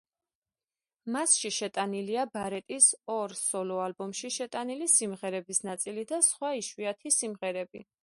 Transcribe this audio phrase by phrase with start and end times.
[1.15, 7.89] მასში შეტანილია ბარეტის ორ სოლო ალბომში შეტანილი სიმღერების ნაწილი და სხვა იშვიათი სიმღერები.